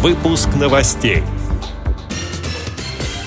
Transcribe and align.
Выпуск 0.00 0.50
новостей. 0.54 1.24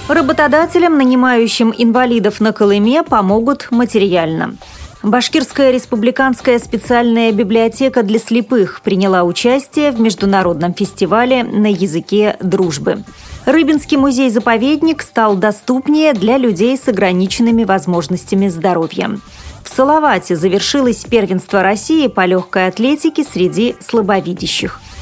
Работодателям, 0.07 0.97
нанимающим 0.97 1.73
инвалидов 1.77 2.39
на 2.39 2.53
Колыме, 2.53 3.03
помогут 3.03 3.67
материально. 3.71 4.55
Башкирская 5.03 5.71
республиканская 5.71 6.59
специальная 6.59 7.33
библиотека 7.33 8.03
для 8.03 8.19
слепых 8.19 8.79
приняла 8.83 9.23
участие 9.23 9.91
в 9.91 9.99
международном 9.99 10.73
фестивале 10.73 11.43
на 11.43 11.69
языке 11.69 12.37
дружбы. 12.39 13.03
Рыбинский 13.45 13.97
музей-заповедник 13.97 15.01
стал 15.01 15.35
доступнее 15.35 16.13
для 16.13 16.37
людей 16.37 16.77
с 16.77 16.87
ограниченными 16.87 17.65
возможностями 17.65 18.47
здоровья. 18.47 19.09
В 19.61 19.67
Салавате 19.67 20.37
завершилось 20.37 21.03
первенство 21.03 21.63
России 21.63 22.07
по 22.07 22.25
легкой 22.25 22.67
атлетике 22.67 23.25
среди 23.25 23.75
слабовидящих. 23.81 24.79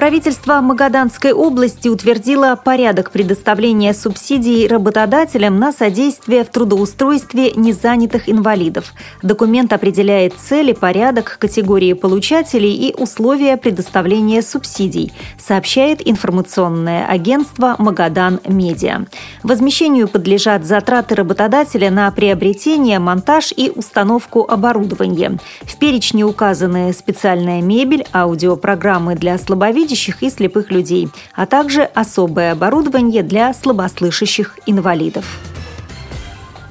Правительство 0.00 0.62
Магаданской 0.62 1.34
области 1.34 1.86
утвердило 1.86 2.56
порядок 2.56 3.10
предоставления 3.10 3.92
субсидий 3.92 4.66
работодателям 4.66 5.58
на 5.58 5.72
содействие 5.72 6.42
в 6.42 6.48
трудоустройстве 6.48 7.52
незанятых 7.52 8.26
инвалидов. 8.26 8.94
Документ 9.22 9.74
определяет 9.74 10.32
цели, 10.38 10.72
порядок, 10.72 11.36
категории 11.38 11.92
получателей 11.92 12.72
и 12.72 12.94
условия 12.98 13.58
предоставления 13.58 14.40
субсидий, 14.40 15.12
сообщает 15.38 16.00
информационное 16.08 17.04
агентство 17.06 17.74
«Магадан 17.76 18.40
Медиа». 18.48 19.04
Возмещению 19.42 20.08
подлежат 20.08 20.64
затраты 20.64 21.14
работодателя 21.14 21.90
на 21.90 22.10
приобретение, 22.10 23.00
монтаж 23.00 23.52
и 23.54 23.70
установку 23.76 24.46
оборудования. 24.48 25.38
В 25.60 25.76
перечне 25.76 26.24
указаны 26.24 26.94
специальная 26.94 27.60
мебель, 27.60 28.06
аудиопрограммы 28.14 29.14
для 29.14 29.36
слабовидящих, 29.36 29.89
слабовидящих 29.90 30.22
и 30.22 30.30
слепых 30.30 30.70
людей, 30.70 31.08
а 31.34 31.46
также 31.46 31.82
особое 31.82 32.52
оборудование 32.52 33.22
для 33.22 33.52
слабослышащих 33.52 34.58
инвалидов. 34.66 35.49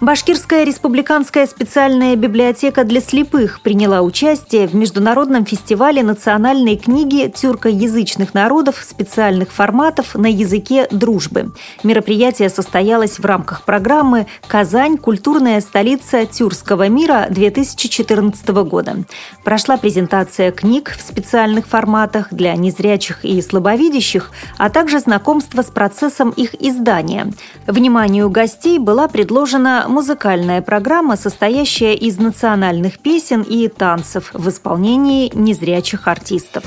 Башкирская 0.01 0.63
республиканская 0.63 1.45
специальная 1.45 2.15
библиотека 2.15 2.85
для 2.85 3.01
слепых 3.01 3.59
приняла 3.59 4.01
участие 4.01 4.65
в 4.65 4.73
международном 4.73 5.45
фестивале 5.45 6.03
национальной 6.03 6.77
книги 6.77 7.27
тюркоязычных 7.27 8.33
народов 8.33 8.77
специальных 8.81 9.51
форматов 9.51 10.15
на 10.15 10.27
языке 10.27 10.87
дружбы. 10.89 11.51
Мероприятие 11.83 12.47
состоялось 12.47 13.19
в 13.19 13.25
рамках 13.25 13.63
программы 13.63 14.27
«Казань. 14.47 14.97
Культурная 14.97 15.59
столица 15.59 16.25
тюркского 16.25 16.87
мира 16.87 17.27
2014 17.29 18.47
года». 18.47 19.03
Прошла 19.43 19.75
презентация 19.75 20.53
книг 20.53 20.95
в 20.97 21.01
специальных 21.01 21.67
форматах 21.67 22.29
для 22.31 22.55
незрячих 22.55 23.25
и 23.25 23.41
слабовидящих, 23.41 24.31
а 24.57 24.69
также 24.69 24.99
знакомство 24.99 25.61
с 25.61 25.69
процессом 25.69 26.29
их 26.29 26.55
издания. 26.61 27.33
Вниманию 27.67 28.29
гостей 28.29 28.79
была 28.79 29.09
предложена 29.09 29.87
музыкальная 29.89 30.61
программа, 30.61 31.17
состоящая 31.17 31.95
из 31.95 32.17
национальных 32.19 32.99
песен 32.99 33.41
и 33.41 33.67
танцев 33.67 34.29
в 34.33 34.47
исполнении 34.47 35.31
незрячих 35.33 36.07
артистов. 36.07 36.63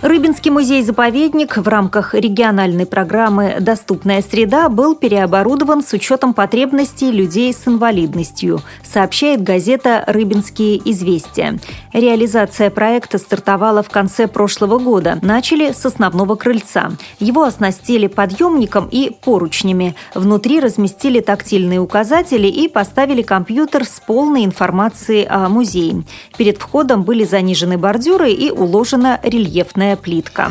Рыбинский 0.00 0.52
музей-заповедник 0.52 1.56
в 1.56 1.66
рамках 1.66 2.14
региональной 2.14 2.86
программы 2.86 3.56
«Доступная 3.58 4.22
среда» 4.22 4.68
был 4.68 4.94
переоборудован 4.94 5.82
с 5.82 5.92
учетом 5.92 6.34
потребностей 6.34 7.10
людей 7.10 7.52
с 7.52 7.66
инвалидностью, 7.66 8.60
сообщает 8.84 9.42
газета 9.42 10.04
«Рыбинские 10.06 10.80
известия». 10.88 11.58
Реализация 11.92 12.70
проекта 12.70 13.18
стартовала 13.18 13.82
в 13.82 13.90
конце 13.90 14.28
прошлого 14.28 14.78
года. 14.78 15.18
Начали 15.20 15.72
с 15.72 15.84
основного 15.84 16.36
крыльца. 16.36 16.92
Его 17.18 17.42
оснастили 17.42 18.06
подъемником 18.06 18.88
и 18.88 19.10
поручнями. 19.10 19.96
Внутри 20.14 20.60
разместили 20.60 21.18
тактильные 21.18 21.80
указатели 21.80 22.46
и 22.46 22.68
поставили 22.68 23.22
компьютер 23.22 23.84
с 23.84 24.00
полной 24.06 24.44
информацией 24.44 25.26
о 25.28 25.48
музее. 25.48 26.04
Перед 26.36 26.58
входом 26.58 27.02
были 27.02 27.24
занижены 27.24 27.78
бордюры 27.78 28.30
и 28.30 28.52
уложена 28.52 29.18
рельефная 29.24 29.87
бетонная 29.88 29.96
плитка. 29.96 30.50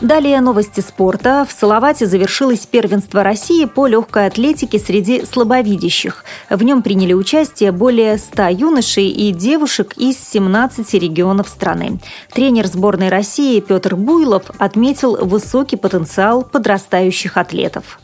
Далее 0.00 0.40
новости 0.40 0.78
спорта. 0.78 1.44
В 1.48 1.52
Салавате 1.52 2.06
завершилось 2.06 2.66
первенство 2.66 3.24
России 3.24 3.64
по 3.64 3.88
легкой 3.88 4.28
атлетике 4.28 4.78
среди 4.78 5.24
слабовидящих. 5.24 6.24
В 6.48 6.62
нем 6.62 6.82
приняли 6.82 7.14
участие 7.14 7.72
более 7.72 8.16
100 8.16 8.48
юношей 8.50 9.08
и 9.08 9.32
девушек 9.32 9.94
из 9.96 10.16
17 10.16 10.94
регионов 10.94 11.48
страны. 11.48 11.98
Тренер 12.32 12.68
сборной 12.68 13.08
России 13.08 13.58
Петр 13.58 13.96
Буйлов 13.96 14.44
отметил 14.58 15.16
высокий 15.16 15.76
потенциал 15.76 16.44
подрастающих 16.44 17.36
атлетов. 17.36 17.98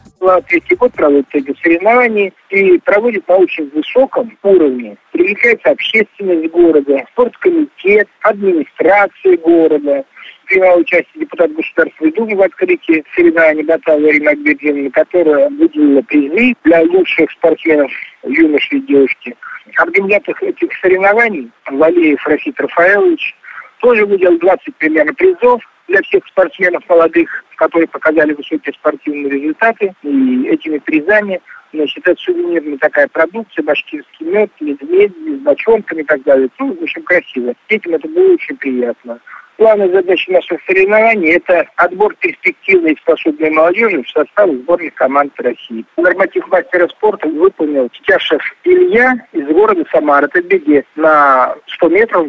Третий 0.49 0.75
год 0.77 0.93
проводится 0.93 1.39
эти 1.39 1.55
соревнования 1.63 2.33
и 2.51 2.79
проводит 2.79 3.29
на 3.29 3.37
очень 3.37 3.69
высоком 3.71 4.37
уровне. 4.43 4.97
Привлекается 5.13 5.71
общественность 5.71 6.51
города, 6.51 7.05
спорткомитет, 7.13 8.09
администрация 8.23 9.37
города, 9.37 10.05
приняла 10.47 10.77
участие 10.77 11.21
депутат 11.21 11.53
Государственной 11.53 12.13
Думы 12.13 12.37
в 12.37 12.43
открытии 12.43 13.05
соревнований 13.15 13.65
Баталова 13.65 14.11
Ирина 14.11 14.31
Акбердиновна, 14.31 14.91
которая 14.91 15.51
выделила 15.51 16.03
призы 16.03 16.55
для 16.65 16.83
лучших 16.83 17.31
спортсменов 17.33 17.91
юношей 18.23 18.79
и 18.79 18.83
девушки. 18.83 19.37
Организатор 19.77 20.37
этих 20.41 20.71
соревнований 20.81 21.51
Валеев 21.67 22.27
Рафит 22.27 22.61
Рафаэлович 22.61 23.35
тоже 23.81 24.07
выделил 24.07 24.39
20 24.39 24.77
примерно 24.77 25.13
призов 25.15 25.63
для 25.95 26.03
всех 26.03 26.27
спортсменов 26.27 26.83
молодых, 26.89 27.45
которые 27.57 27.87
показали 27.87 28.33
высокие 28.33 28.75
спортивные 28.75 29.31
результаты. 29.31 29.95
И 30.03 30.47
этими 30.49 30.79
призами 30.79 31.41
значит, 31.73 32.07
это 32.07 32.21
сувенирная 32.21 32.79
такая 32.79 33.07
продукция, 33.09 33.63
башкирский 33.63 34.27
мед, 34.27 34.51
медведь 34.61 35.13
с 35.13 35.41
бочонками 35.43 36.03
и 36.03 36.05
так 36.05 36.23
далее. 36.25 36.49
Ну, 36.59 36.75
в 36.75 36.83
общем, 36.83 37.03
красиво. 37.05 37.55
Детям 37.69 37.95
это 37.95 38.09
было 38.09 38.33
очень 38.33 38.57
приятно. 38.57 39.21
Главная 39.57 39.89
задача 39.89 40.33
наших 40.33 40.61
соревнований– 40.67 41.31
это 41.37 41.69
отбор 41.77 42.17
перспективной 42.17 42.93
и 42.93 42.97
способной 42.97 43.51
молодежи 43.51 44.03
в 44.03 44.11
состав 44.11 44.51
сборных 44.51 44.95
команд 44.95 45.33
России. 45.39 45.85
Норматив 45.97 46.49
мастера 46.49 46.89
спорта 46.89 47.29
выполнил 47.29 47.89
Тяшев 48.05 48.43
Илья 48.65 49.15
из 49.33 49.47
города 49.47 49.85
Самара. 49.93 50.27
Это 50.27 50.43
беги 50.43 50.83
на 50.97 51.55
100 51.69 51.89
метров, 51.89 52.27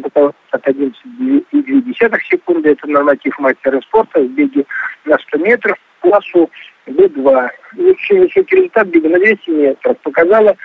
от 0.52 0.68
11,2 0.68 2.20
секунды. 2.30 2.70
Это 2.70 2.86
норматив 2.86 3.36
мастера 3.40 3.80
спорта. 3.80 4.20
В 4.20 4.28
беге 4.28 4.64
на 5.04 5.18
100 5.18 5.38
метров 5.38 5.76
классу 6.00 6.48
Б2. 6.86 7.48
Очень 7.78 8.20
высокий 8.20 8.56
результат 8.56 8.86
бега 8.86 9.08
на 9.08 9.18
200 9.18 9.50
метров 9.50 9.98
показала 9.98 10.56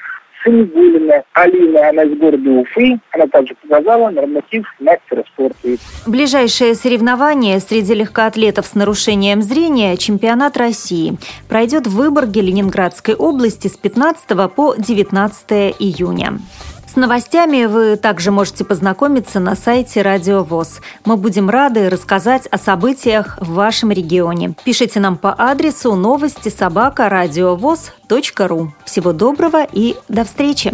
Самигулина 0.44 1.24
Алина, 1.34 1.90
она 1.90 2.04
из 2.04 2.18
города 2.18 2.50
Уфы. 2.50 3.00
Она 3.12 3.28
также 3.28 3.56
показала 3.56 4.10
норматив 4.10 4.66
мастера 4.80 5.24
спорта. 5.34 5.78
Ближайшее 6.08 6.76
соревнование 6.76 7.60
среди 7.60 7.94
легкоатлетов 7.94 8.66
с 8.66 8.76
нарушением 8.76 9.42
зрения– 9.42 9.98
чемпионат 9.98 10.58
России. 10.58 11.18
Пройдет 11.48 11.88
в 11.88 11.96
Выборге 11.96 12.42
Ленинградской 12.42 13.16
области 13.16 13.68
с 13.68 13.78
15 13.78 14.52
по 14.54 14.76
19 14.78 15.76
июня. 15.80 16.40
С 16.92 16.98
новостями 16.98 17.68
вы 17.68 17.96
также 17.96 18.32
можете 18.32 18.66
познакомиться 18.66 19.40
на 19.40 19.56
сайте 19.56 20.02
Радио 20.02 20.44
ВОЗ. 20.44 20.82
Мы 21.06 21.16
будем 21.16 21.50
рады 21.50 21.90
рассказать 21.90 22.48
о 22.48 22.58
событиях 22.58 23.38
в 23.40 23.54
вашем 23.54 23.92
регионе. 23.92 24.56
Пишите 24.66 25.00
нам 25.00 25.16
по 25.16 25.34
адресу 25.34 25.96
новости 25.96 26.50
собака 26.50 27.08
ру. 28.50 28.74
Всего 28.84 29.14
доброго 29.14 29.66
и 29.72 29.96
до 30.10 30.26
встречи! 30.26 30.74